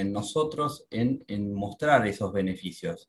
en 0.00 0.12
nosotros 0.12 0.86
en, 0.90 1.54
mostrar 1.54 2.06
esos 2.06 2.32
beneficios. 2.32 3.08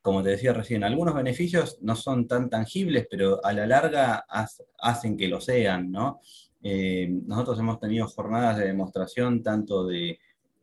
como 0.00 0.22
te 0.22 0.30
decía 0.30 0.52
recién, 0.52 0.82
algunos 0.82 1.14
beneficios 1.14 1.78
no 1.80 1.94
son 1.94 2.26
tan 2.26 2.50
tangibles, 2.50 3.06
pero 3.08 3.44
a 3.44 3.52
la 3.52 3.66
larga 3.66 4.24
hacen 4.78 5.16
que 5.16 5.28
lo 5.28 5.40
sean, 5.40 5.92
¿no? 5.92 6.20
Eh, 6.60 7.08
nosotros 7.24 7.58
hemos 7.60 7.78
tenido 7.78 8.08
jornadas 8.08 8.58
de 8.58 8.66
demostración 8.66 9.42
tanto 9.42 9.86
de, 9.86 10.18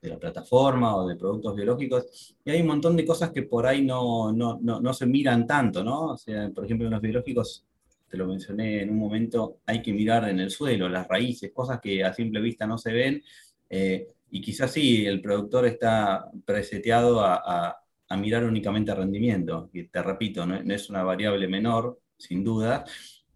la 0.07 0.17
plataforma 0.17 0.95
o 0.95 1.07
de 1.07 1.15
productos 1.15 1.55
biológicos, 1.55 2.35
y 2.43 2.51
hay 2.51 2.61
un 2.61 2.67
montón 2.67 2.95
de 2.95 3.05
cosas 3.05 3.31
que 3.31 3.43
por 3.43 3.67
ahí 3.67 3.81
no, 3.81 4.31
no, 4.31 4.93
se 4.93 5.05
miran 5.05 5.45
tanto, 5.45 5.83
¿no? 5.83 6.11
O 6.11 6.17
sea, 6.17 6.49
por 6.49 6.65
ejemplo, 6.65 6.87
en 6.87 6.93
los 6.93 7.01
biológicos, 7.01 7.65
te 8.07 8.17
lo 8.17 8.25
mencioné 8.25 8.81
en 8.81 8.89
un 8.89 8.97
momento, 8.97 9.57
hay 9.65 9.81
que 9.81 9.93
mirar 9.93 10.29
en 10.29 10.39
el 10.39 10.49
suelo, 10.49 10.87
las 10.87 11.07
raíces, 11.07 11.51
cosas 11.53 11.79
que 11.81 12.03
a 12.03 12.13
simple 12.13 12.41
vista 12.41 12.65
no 12.65 12.77
se 12.77 12.93
ven, 12.93 13.21
eh, 13.69 14.07
y 14.31 14.41
quizás 14.41 14.71
sí, 14.71 15.05
el 15.05 15.21
productor 15.21 15.65
está 15.65 16.29
preseteado 16.45 17.21
a, 17.21 17.75
mirar 18.17 18.43
únicamente 18.43 18.95
rendimiento, 18.95 19.69
y 19.71 19.83
te 19.83 20.01
repito, 20.01 20.45
no, 20.45 20.55
es 20.55 20.89
una 20.89 21.03
variable 21.03 21.47
menor, 21.47 21.99
sin 22.17 22.43
duda, 22.43 22.83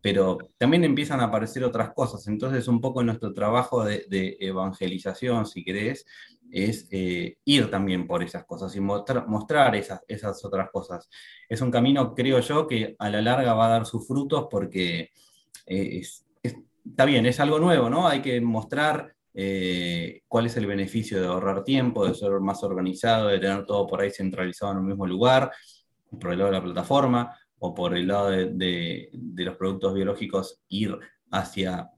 pero 0.03 0.37
también 0.57 0.83
empiezan 0.83 1.21
a 1.21 1.25
aparecer 1.25 1.63
otras 1.63 1.93
cosas. 1.93 2.27
Entonces, 2.27 2.67
un 2.67 2.81
poco 2.81 3.01
nuestro 3.03 3.33
trabajo 3.33 3.85
de, 3.85 4.35
evangelización, 4.37 5.45
si 5.45 5.63
querés, 5.63 6.05
es 6.53 6.87
eh, 6.91 7.37
ir 7.45 7.71
también 7.71 8.05
por 8.05 8.21
esas 8.21 8.45
cosas 8.45 8.75
y 8.75 8.79
mostrar 8.79 9.75
esas, 9.75 10.01
esas 10.07 10.45
otras 10.45 10.69
cosas. 10.71 11.09
Es 11.49 11.61
un 11.61 11.71
camino, 11.71 12.13
creo 12.13 12.39
yo, 12.39 12.67
que 12.67 12.95
a 12.99 13.09
la 13.09 13.21
larga 13.21 13.55
va 13.55 13.65
a 13.65 13.69
dar 13.69 13.85
sus 13.87 14.07
frutos 14.07 14.47
porque 14.51 15.09
eh, 15.65 16.01
está 16.43 17.05
bien, 17.05 17.25
es 17.25 17.39
algo 17.39 17.57
nuevo, 17.57 17.89
¿no? 17.89 18.07
Hay 18.07 18.21
que 18.21 18.39
mostrar 18.39 19.15
eh, 19.33 20.21
cuál 20.27 20.45
es 20.45 20.55
el 20.57 20.67
beneficio 20.67 21.19
de 21.19 21.25
ahorrar 21.25 21.63
tiempo, 21.63 22.05
de 22.05 22.13
ser 22.13 22.39
más 22.39 22.63
organizado, 22.63 23.29
de 23.29 23.39
tener 23.39 23.65
todo 23.65 23.87
por 23.87 24.01
ahí 24.01 24.11
centralizado 24.11 24.73
en 24.73 24.77
un 24.79 24.87
mismo 24.87 25.07
lugar, 25.07 25.51
por 26.19 26.33
el 26.33 26.37
lado 26.37 26.51
de 26.51 26.57
la 26.57 26.63
plataforma 26.63 27.35
o 27.57 27.73
por 27.73 27.95
el 27.95 28.07
lado 28.07 28.29
de, 28.29 29.09
los 29.11 29.55
productos 29.55 29.95
biológicos, 29.95 30.61
ir 30.69 30.99
hacia 31.31 31.89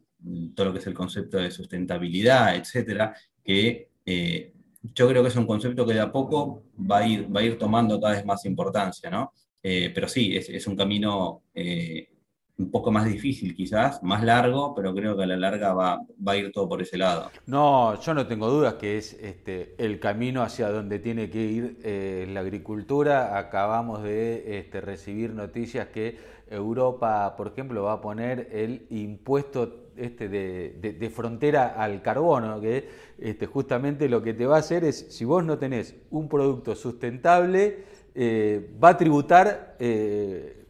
todo 0.56 0.68
lo 0.68 0.74
que 0.74 0.80
es 0.80 0.88
el 0.88 0.94
concepto 0.94 1.38
de 1.38 1.52
sustentabilidad, 1.52 2.56
etcétera, 2.56 3.14
que 3.44 3.90
eh, 4.06 4.54
yo 4.94 5.08
creo 5.08 5.24
que 5.24 5.30
es 5.30 5.36
un 5.36 5.48
concepto 5.48 5.86
que 5.86 5.94
de 5.94 6.00
a 6.00 6.12
poco 6.12 6.64
va 6.80 7.00
a 7.00 7.08
ir, 7.08 7.36
va 7.36 7.42
a 7.42 7.44
ir 7.44 7.58
tomando 7.58 8.00
cada 8.00 8.16
vez 8.16 8.26
más 8.26 8.46
importancia, 8.46 9.10
¿no? 9.10 9.34
Eh, 9.64 9.92
pero 9.94 10.08
sí, 10.08 10.36
es, 10.36 10.68
un 10.68 10.76
camino 10.76 11.44
eh, 11.54 12.10
un 12.58 12.72
poco 12.72 12.90
más 12.90 13.06
difícil 13.06 13.54
quizás, 13.54 14.02
más 14.02 14.24
largo, 14.24 14.74
pero 14.74 14.96
creo 14.96 15.18
que 15.18 15.24
a 15.24 15.26
la 15.26 15.36
larga 15.36 15.74
va, 15.74 16.00
a 16.26 16.38
ir 16.38 16.52
todo 16.54 16.70
por 16.70 16.82
ese 16.82 16.98
lado. 16.98 17.30
No, 17.48 18.00
yo 18.00 18.14
no 18.14 18.28
tengo 18.28 18.50
dudas 18.50 18.76
que 18.76 18.98
es 18.98 19.14
este, 19.14 19.76
el 19.78 20.00
camino 20.00 20.42
hacia 20.42 20.70
donde 20.70 21.00
tiene 21.00 21.30
que 21.30 21.42
ir 21.42 21.78
eh, 21.84 22.28
la 22.32 22.40
agricultura. 22.40 23.38
Acabamos 23.38 24.04
de 24.04 24.60
este, 24.60 24.80
recibir 24.80 25.34
noticias 25.34 25.88
que 25.88 26.18
Europa, 26.50 27.36
por 27.36 27.48
ejemplo, 27.48 27.84
va 27.84 27.94
a 27.94 28.02
poner 28.02 28.48
el 28.52 28.86
impuesto 28.90 29.82
este 29.98 30.30
de, 30.30 31.12
frontera 31.14 31.76
al 31.78 32.02
carbono, 32.02 32.62
que 32.62 32.88
este, 33.18 33.48
justamente 33.48 34.08
lo 34.08 34.22
que 34.22 34.34
te 34.34 34.46
va 34.46 34.58
a 34.58 34.60
hacer 34.60 34.86
es, 34.86 35.08
si 35.10 35.26
vos 35.26 35.44
no 35.44 35.58
tenés 35.58 35.96
un 36.10 36.30
producto 36.30 36.74
sustentable, 36.76 37.84
eh, 38.14 38.70
va 38.82 38.90
a 38.90 38.98
tributar... 38.98 39.76
Eh, 39.80 40.62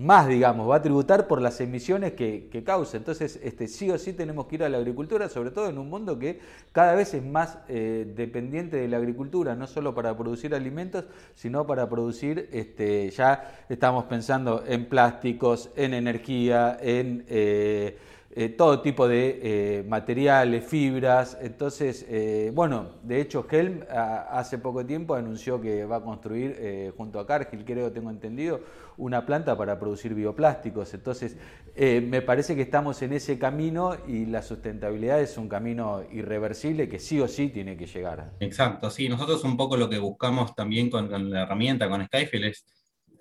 más, 0.00 0.26
digamos, 0.26 0.68
va 0.68 0.76
a 0.76 0.82
tributar 0.82 1.26
por 1.26 1.40
las 1.40 1.60
emisiones 1.60 2.12
que, 2.12 2.62
causa. 2.64 2.96
Entonces, 2.96 3.38
este, 3.42 3.68
sí 3.68 3.90
o 3.90 3.98
sí 3.98 4.12
tenemos 4.12 4.46
que 4.46 4.56
ir 4.56 4.64
a 4.64 4.68
la 4.68 4.78
agricultura, 4.78 5.28
sobre 5.28 5.50
todo 5.50 5.68
en 5.68 5.78
un 5.78 5.88
mundo 5.88 6.18
que 6.18 6.40
cada 6.72 6.94
vez 6.94 7.14
es 7.14 7.24
más 7.24 7.58
eh, 7.68 8.12
dependiente 8.16 8.76
de 8.76 8.88
la 8.88 8.96
agricultura, 8.96 9.54
no 9.54 9.66
solo 9.66 9.94
para 9.94 10.16
producir 10.16 10.54
alimentos, 10.54 11.04
sino 11.34 11.66
para 11.66 11.88
producir, 11.88 12.48
este, 12.52 13.10
ya 13.10 13.64
estamos 13.68 14.04
pensando 14.04 14.64
en 14.66 14.88
plásticos, 14.88 15.70
en 15.76 15.94
energía, 15.94 16.76
en... 16.80 17.24
Eh, 17.28 17.98
eh, 18.36 18.48
todo 18.48 18.80
tipo 18.80 19.06
de 19.06 19.38
eh, 19.42 19.84
materiales, 19.86 20.64
fibras. 20.64 21.38
Entonces, 21.40 22.04
eh, 22.08 22.50
bueno, 22.52 22.90
de 23.04 23.20
hecho, 23.20 23.46
Helm 23.48 23.84
hace 23.88 24.58
poco 24.58 24.84
tiempo 24.84 25.14
anunció 25.14 25.60
que 25.60 25.84
va 25.84 25.96
a 25.96 26.00
construir, 26.00 26.92
junto 26.96 27.20
a 27.20 27.26
Cargill, 27.26 27.64
creo, 27.64 27.92
tengo 27.92 28.10
entendido, 28.10 28.60
una 28.96 29.24
planta 29.24 29.56
para 29.56 29.78
producir 29.78 30.14
bioplásticos. 30.14 30.92
Entonces, 30.94 31.36
me 31.76 32.22
parece 32.22 32.56
que 32.56 32.62
estamos 32.62 33.02
en 33.02 33.12
ese 33.12 33.38
camino 33.38 33.96
y 34.08 34.26
la 34.26 34.42
sustentabilidad 34.42 35.20
es 35.20 35.38
un 35.38 35.48
camino 35.48 36.02
irreversible 36.12 36.88
que 36.88 36.98
sí 36.98 37.20
o 37.20 37.28
sí 37.28 37.48
tiene 37.50 37.76
que 37.76 37.86
llegar. 37.86 38.32
Exacto, 38.40 38.90
sí. 38.90 39.08
Nosotros 39.08 39.44
un 39.44 39.56
poco 39.56 39.76
lo 39.76 39.88
que 39.88 39.98
buscamos 39.98 40.54
también 40.56 40.90
con, 40.90 41.08
con 41.08 41.30
la 41.30 41.42
herramienta, 41.42 41.88
con 41.88 42.04
Skyfield, 42.04 42.46
es 42.46 42.64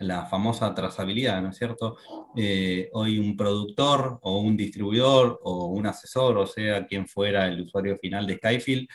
la 0.08 0.26
famosa 0.26 0.74
trazabilidad, 0.74 1.42
¿no 1.42 1.50
es 1.50 1.58
cierto? 1.58 1.98
Eh, 2.36 2.90
hoy 2.94 3.20
un 3.20 3.36
productor 3.36 4.20
o 4.22 4.40
un 4.40 4.56
distribuidor 4.58 5.40
o 5.44 5.68
un 5.68 5.86
asesor, 5.88 6.38
o 6.38 6.48
sea, 6.48 6.86
quien 6.86 7.08
fuera 7.08 7.48
el 7.48 7.62
usuario 7.62 7.98
final 7.98 8.28
de 8.28 8.38
Skyfield, 8.38 8.88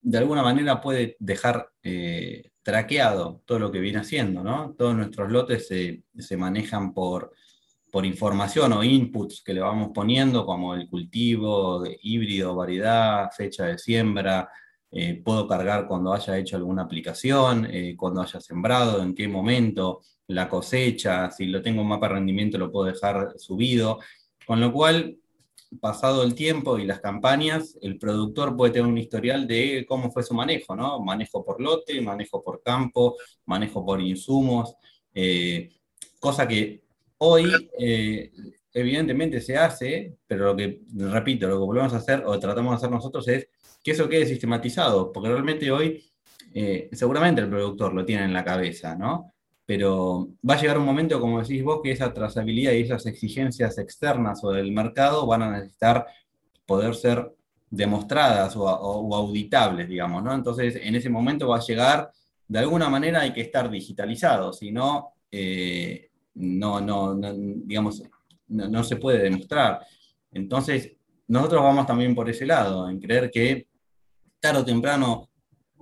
de 0.00 0.18
alguna 0.18 0.42
manera 0.42 0.80
puede 0.80 1.16
dejar 1.18 1.70
eh, 1.82 2.50
traqueado 2.62 3.42
todo 3.46 3.58
lo 3.58 3.72
que 3.72 3.80
viene 3.80 3.98
haciendo, 3.98 4.42
¿no? 4.42 4.74
Todos 4.76 4.94
nuestros 4.94 5.30
lotes 5.30 5.66
se, 5.66 6.36
manejan 6.36 6.92
por, 6.92 7.32
por 7.90 8.04
información 8.04 8.72
o 8.72 8.84
inputs 8.84 9.42
que 9.42 9.54
le 9.54 9.60
vamos 9.60 9.90
poniendo, 9.94 10.44
como 10.44 10.74
el 10.74 10.88
cultivo, 10.88 11.84
híbrido, 12.02 12.54
variedad, 12.54 13.30
fecha 13.30 13.66
de 13.66 13.78
siembra, 13.78 14.50
eh, 14.96 15.20
puedo 15.24 15.48
cargar 15.48 15.88
cuando 15.88 16.12
haya 16.12 16.38
hecho 16.38 16.54
alguna 16.56 16.82
aplicación, 16.82 17.66
eh, 17.68 17.96
cuando 17.96 18.22
haya 18.22 18.40
sembrado, 18.40 19.02
en 19.02 19.12
qué 19.12 19.26
momento, 19.26 20.02
la 20.28 20.48
cosecha, 20.48 21.32
si 21.32 21.46
lo 21.46 21.60
tengo 21.60 21.82
un 21.82 21.88
mapa 21.88 22.06
de 22.06 22.14
rendimiento 22.14 22.58
lo 22.58 22.70
puedo 22.70 22.86
dejar 22.86 23.34
subido, 23.36 23.98
con 24.46 24.60
lo 24.60 24.72
cual, 24.72 25.18
pasado 25.80 26.22
el 26.22 26.36
tiempo 26.36 26.78
y 26.78 26.86
las 26.86 27.00
campañas, 27.00 27.76
el 27.82 27.98
productor 27.98 28.56
puede 28.56 28.74
tener 28.74 28.86
un 28.86 28.96
historial 28.96 29.48
de 29.48 29.84
cómo 29.88 30.12
fue 30.12 30.22
su 30.22 30.32
manejo, 30.32 30.76
¿no? 30.76 31.00
Manejo 31.00 31.44
por 31.44 31.60
lote, 31.60 32.00
manejo 32.00 32.44
por 32.44 32.62
campo, 32.62 33.16
manejo 33.46 33.84
por 33.84 34.00
insumos, 34.00 34.76
eh, 35.12 35.70
cosa 36.20 36.46
que 36.46 36.84
hoy 37.18 37.50
evidentemente 38.72 39.40
se 39.40 39.56
hace, 39.56 40.14
pero 40.28 40.46
lo 40.46 40.56
que, 40.56 40.82
repito, 40.94 41.48
lo 41.48 41.58
que 41.58 41.64
volvemos 41.64 41.94
a 41.94 41.96
hacer 41.96 42.22
o 42.24 42.38
tratamos 42.38 42.70
de 42.70 42.76
hacer 42.76 42.90
nosotros 42.90 43.26
es 43.26 43.48
que 43.84 43.90
eso 43.90 44.08
quede 44.08 44.24
sistematizado, 44.26 45.12
porque 45.12 45.28
realmente 45.28 45.70
hoy 45.70 46.02
eh, 46.54 46.88
seguramente 46.92 47.42
el 47.42 47.50
productor 47.50 47.92
lo 47.92 48.04
tiene 48.04 48.24
en 48.24 48.32
la 48.32 48.42
cabeza, 48.42 48.96
¿no? 48.96 49.32
Pero 49.66 50.30
va 50.48 50.54
a 50.54 50.60
llegar 50.60 50.78
un 50.78 50.86
momento, 50.86 51.20
como 51.20 51.40
decís 51.40 51.62
vos, 51.62 51.80
que 51.82 51.90
esa 51.90 52.12
trazabilidad 52.14 52.72
y 52.72 52.82
esas 52.82 53.04
exigencias 53.06 53.76
externas 53.78 54.42
o 54.42 54.52
del 54.52 54.72
mercado 54.72 55.26
van 55.26 55.42
a 55.42 55.50
necesitar 55.50 56.06
poder 56.64 56.94
ser 56.94 57.30
demostradas 57.68 58.56
o, 58.56 58.68
auditables, 58.68 59.88
digamos, 59.88 60.22
¿no? 60.22 60.32
Entonces, 60.32 60.76
en 60.82 60.94
ese 60.94 61.10
momento 61.10 61.48
va 61.48 61.58
a 61.58 61.66
llegar, 61.66 62.10
de 62.48 62.58
alguna 62.58 62.88
manera 62.88 63.20
hay 63.20 63.32
que 63.32 63.42
estar 63.42 63.70
digitalizado, 63.70 64.52
si 64.52 64.70
no, 64.70 65.12
eh, 65.30 66.10
no, 66.34 66.80
no, 66.80 67.14
digamos, 67.16 68.02
no, 68.48 68.68
no, 68.68 68.82
se 68.82 68.96
puede 68.96 69.18
demostrar. 69.24 69.80
Entonces, 70.32 70.92
nosotros 71.28 71.62
vamos 71.62 71.86
también 71.86 72.14
por 72.14 72.30
ese 72.30 72.46
lado, 72.46 72.88
en 72.88 73.00
creer 73.00 73.30
que 73.30 73.66
tarde 74.44 74.60
o 74.60 74.64
temprano 74.64 75.30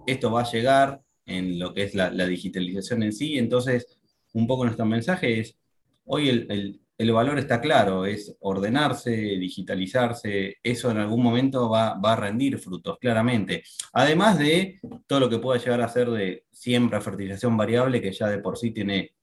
esto 0.06 0.30
va 0.30 0.42
a 0.42 0.52
llegar 0.52 1.02
en 1.26 1.58
lo 1.58 1.74
que 1.74 1.82
es 1.82 1.96
la, 1.96 2.10
digitalización 2.10 3.02
en 3.02 3.12
sí. 3.12 3.36
Entonces, 3.36 3.98
un 4.34 4.46
poco 4.46 4.64
nuestro 4.64 4.86
mensaje 4.86 5.40
es, 5.40 5.58
hoy 6.04 6.28
el, 6.28 7.12
valor 7.12 7.40
está 7.40 7.60
claro, 7.60 8.06
es 8.06 8.36
ordenarse, 8.38 9.10
digitalizarse, 9.10 10.58
eso 10.62 10.92
en 10.92 10.98
algún 10.98 11.24
momento 11.24 11.68
va, 11.68 11.98
a 12.00 12.16
rendir 12.16 12.56
frutos, 12.60 12.98
claramente. 13.00 13.64
Además 13.94 14.38
de 14.38 14.78
todo 15.08 15.18
lo 15.18 15.28
que 15.28 15.40
pueda 15.40 15.58
llegar 15.58 15.80
a 15.80 15.88
ser 15.88 16.10
de 16.10 16.44
siembra, 16.52 17.00
fertilización 17.00 17.56
variable, 17.56 18.00
que 18.00 18.12
ya 18.12 18.28
de 18.28 18.38
por 18.38 18.56
sí 18.56 18.70
tiene, 18.70 19.14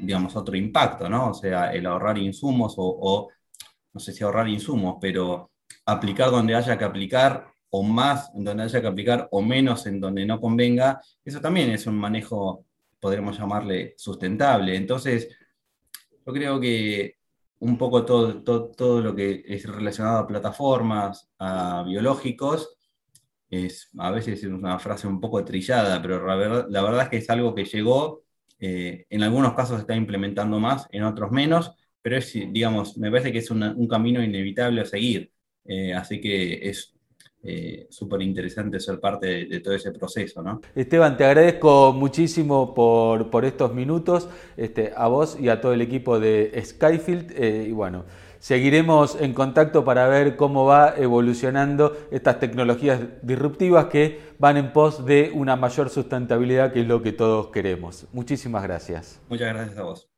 digamos, 0.00 0.34
otro 0.36 0.56
impacto, 0.56 1.10
¿no? 1.10 1.32
O 1.32 1.34
sea, 1.34 1.70
el 1.74 1.84
ahorrar 1.84 2.16
insumos 2.16 2.74
o 2.78 3.28
no 3.92 4.00
sé 4.00 4.14
si 4.14 4.24
ahorrar 4.24 4.48
insumos, 4.48 4.96
pero 4.98 5.50
aplicar 5.84 6.30
donde 6.30 6.54
haya 6.54 6.78
que 6.78 6.84
aplicar 6.84 7.57
o 7.70 7.82
más 7.82 8.30
en 8.34 8.44
donde 8.44 8.64
haya 8.64 8.80
que 8.80 8.86
aplicar 8.86 9.28
o 9.30 9.42
menos 9.42 9.86
en 9.86 10.00
donde 10.00 10.24
no 10.26 10.40
convenga, 10.40 11.00
eso 11.24 11.40
también 11.40 11.70
es 11.70 11.86
un 11.86 11.98
manejo, 11.98 12.66
podríamos 13.00 13.38
llamarle, 13.38 13.94
sustentable. 13.96 14.76
Entonces, 14.76 15.28
yo 16.26 16.32
creo 16.32 16.60
que 16.60 17.16
un 17.60 17.76
poco 17.78 18.04
todo, 18.04 18.42
todo, 18.42 19.00
lo 19.00 19.14
que 19.14 19.42
es 19.46 19.66
relacionado 19.66 20.18
a 20.18 20.26
plataformas, 20.26 21.30
a 21.38 21.82
biológicos, 21.86 22.76
es 23.50 23.90
a 23.98 24.10
veces 24.10 24.44
es 24.44 24.50
una 24.50 24.78
frase 24.78 25.06
un 25.06 25.20
poco 25.20 25.44
trillada, 25.44 26.00
pero 26.02 26.26
la 26.26 26.36
verdad, 26.82 27.02
es 27.02 27.08
que 27.08 27.16
es 27.18 27.30
algo 27.30 27.54
que 27.54 27.64
llegó, 27.64 28.24
eh, 28.60 29.06
en 29.10 29.22
algunos 29.22 29.54
casos 29.54 29.80
está 29.80 29.94
implementando 29.96 30.60
más, 30.60 30.86
en 30.90 31.04
otros 31.04 31.30
menos, 31.32 31.72
pero 32.02 32.16
es, 32.16 32.32
digamos, 32.32 32.96
me 32.98 33.10
parece 33.10 33.32
que 33.32 33.38
es 33.38 33.50
un 33.50 33.88
camino 33.88 34.22
inevitable 34.22 34.82
a 34.82 34.84
seguir. 34.84 35.32
Eh, 35.64 35.92
así 35.92 36.20
que 36.20 36.68
es 36.68 36.94
eh, 37.42 37.86
súper 37.88 38.20
interesante 38.22 38.80
ser 38.80 38.98
parte 38.98 39.46
de, 39.46 39.60
todo 39.60 39.74
ese 39.74 39.92
proceso. 39.92 40.42
¿no? 40.42 40.60
Esteban, 40.74 41.16
te 41.16 41.24
agradezco 41.24 41.92
muchísimo 41.92 42.74
por, 42.74 43.44
estos 43.44 43.74
minutos, 43.74 44.28
este, 44.56 44.92
a 44.96 45.06
vos 45.08 45.38
y 45.40 45.48
a 45.48 45.60
todo 45.60 45.72
el 45.72 45.80
equipo 45.80 46.18
de 46.18 46.60
Skyfield. 46.64 47.32
Eh, 47.36 47.66
y 47.68 47.72
bueno, 47.72 48.04
seguiremos 48.40 49.20
en 49.20 49.34
contacto 49.34 49.84
para 49.84 50.08
ver 50.08 50.36
cómo 50.36 50.64
va 50.64 50.94
evolucionando 50.96 51.96
estas 52.10 52.40
tecnologías 52.40 53.00
disruptivas 53.22 53.86
que 53.86 54.20
van 54.38 54.56
en 54.56 54.72
pos 54.72 55.04
de 55.04 55.30
una 55.34 55.56
mayor 55.56 55.90
sustentabilidad, 55.90 56.72
que 56.72 56.80
es 56.80 56.88
lo 56.88 57.02
que 57.02 57.12
todos 57.12 57.48
queremos. 57.48 58.06
Muchísimas 58.12 58.62
gracias. 58.64 59.20
Muchas 59.28 59.54
gracias 59.54 59.78
a 59.78 59.82
vos. 59.82 60.08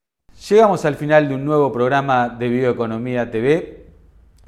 Llegamos 0.48 0.84
al 0.86 0.94
final 0.94 1.28
de 1.28 1.34
un 1.34 1.44
nuevo 1.44 1.70
programa 1.70 2.28
de 2.30 2.48
Bioeconomía 2.48 3.30
TV. 3.30 3.79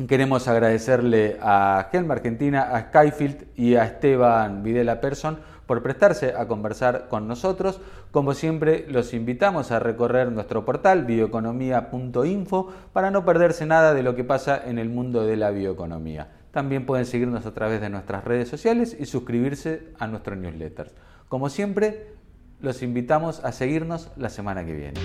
Queremos 0.09 0.49
agradecerle 0.49 1.37
a 1.43 1.91
Helm 1.93 2.11
Argentina, 2.11 2.63
a 2.63 2.89
Skyfield 2.89 3.47
y 3.57 3.75
a 3.75 3.85
Esteban 3.85 4.63
Videla 4.63 5.03
Persson 5.03 5.39
por 5.67 5.83
prestarse 5.83 6.35
a 6.35 6.49
conversar 6.49 7.09
con 7.09 7.29
nosotros. 7.29 7.79
Como 8.11 8.33
siempre, 8.33 8.87
los 8.89 9.13
invitamos 9.13 9.71
a 9.71 9.81
recorrer 9.81 10.33
nuestro 10.33 10.65
portal 10.65 11.05
bioeconomía.info 11.05 12.73
para 12.95 13.11
no 13.11 13.27
perderse 13.27 13.67
nada 13.67 13.93
de 13.93 14.03
lo 14.03 14.17
que 14.17 14.25
pasa 14.25 14.63
en 14.65 14.79
el 14.79 14.89
mundo 14.89 15.27
de 15.27 15.37
la 15.37 15.51
bioeconomía. 15.51 16.31
También 16.53 16.87
pueden 16.87 17.05
seguirnos 17.05 17.45
a 17.45 17.53
través 17.53 17.83
de 17.83 17.91
nuestras 17.91 18.25
redes 18.25 18.49
sociales 18.49 18.97
y 18.99 19.05
suscribirse 19.05 19.89
a 19.99 20.07
nuestro 20.07 20.37
newsletter. 20.37 20.91
Como 21.29 21.51
siempre, 21.51 22.15
los 22.61 22.83
invitamos 22.83 23.45
a 23.45 23.53
seguirnos 23.53 24.11
la 24.17 24.31
semana 24.31 24.65
que 24.65 24.73
viene. 24.75 25.01